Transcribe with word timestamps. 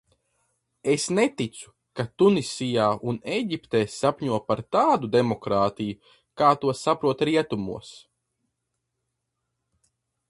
Es 0.93 1.03
neticu, 1.17 1.67
ka 1.99 2.05
Tunisija 2.21 2.87
un 3.11 3.19
Ēģipte 3.35 3.83
sapņo 3.97 4.39
par 4.49 4.63
tādu 4.77 5.11
demokrātiju, 5.17 6.15
kā 6.43 6.49
to 6.65 6.75
saprot 6.81 7.23
rietumos. 7.31 7.93